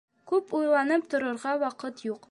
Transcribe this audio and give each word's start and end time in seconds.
Күп 0.31 0.55
уйланып 0.61 1.07
торорға 1.13 1.55
ваҡыт 1.67 2.07
юҡ. 2.09 2.19